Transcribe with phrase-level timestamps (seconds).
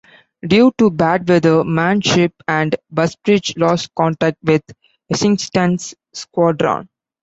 [0.43, 4.63] Due to bad weather, "Manship" and "Busbridge" lost contact with
[5.11, 6.89] Essington's squadron.